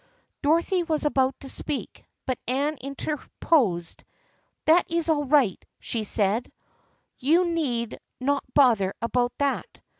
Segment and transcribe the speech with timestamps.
[0.41, 4.03] Dorothy was about to speak, but Anne inter posed."
[4.65, 6.51] That is all right," she said,"
[7.19, 9.67] you need not bother about that.